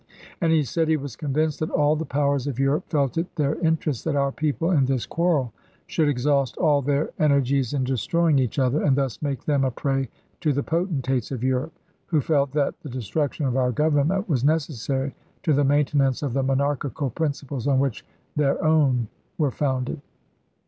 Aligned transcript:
And 0.41 0.51
he 0.51 0.63
said 0.63 0.87
he 0.87 0.97
was 0.97 1.15
convinced 1.15 1.59
that 1.59 1.69
all 1.69 1.95
MS 1.95 2.05
Jan., 2.07 2.07
1865. 2.07 2.07
the 2.07 2.21
powers 2.23 2.47
of 2.47 2.59
Europe 2.59 2.89
felt 2.89 3.17
it 3.19 3.35
their 3.35 3.55
interest 3.67 4.03
that 4.05 4.15
our 4.15 4.31
people 4.31 4.71
in 4.71 4.85
this 4.87 5.05
quarrel 5.05 5.53
should 5.85 6.09
exhaust 6.09 6.57
all 6.57 6.81
their 6.81 7.11
ener 7.19 7.39
gies 7.43 7.75
in 7.75 7.83
destroying 7.83 8.39
each 8.39 8.57
other, 8.57 8.81
and 8.81 8.95
thus 8.97 9.21
make 9.21 9.45
them 9.45 9.63
a 9.63 9.69
prey 9.69 10.09
to 10.39 10.53
the 10.53 10.63
potentates 10.63 11.29
of 11.31 11.43
Europe, 11.43 11.73
who 12.07 12.19
felt 12.19 12.51
that 12.53 12.73
the 12.81 12.89
destruction 12.89 13.45
of 13.45 13.55
our 13.55 13.71
Government 13.71 14.27
was 14.27 14.43
necessary 14.43 15.13
to 15.43 15.53
the 15.53 15.63
maintenance 15.63 16.23
of 16.23 16.33
the 16.33 16.41
monarchical 16.41 17.11
principles 17.11 17.67
on 17.67 17.77
which 17.77 18.03
their 18.35 18.57
own 18.63 19.07
were 19.37 19.51
founded. 19.51 20.01